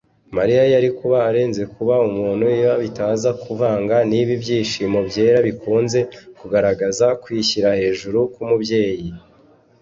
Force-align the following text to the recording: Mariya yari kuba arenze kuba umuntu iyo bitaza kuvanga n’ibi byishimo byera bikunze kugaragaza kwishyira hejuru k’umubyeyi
Mariya 0.37 0.63
yari 0.73 0.89
kuba 0.97 1.17
arenze 1.29 1.63
kuba 1.73 1.95
umuntu 2.09 2.43
iyo 2.57 2.73
bitaza 2.83 3.29
kuvanga 3.43 3.95
n’ibi 4.09 4.33
byishimo 4.43 4.99
byera 5.09 5.37
bikunze 5.47 5.99
kugaragaza 6.39 7.05
kwishyira 7.23 7.69
hejuru 7.81 8.19
k’umubyeyi 8.33 9.09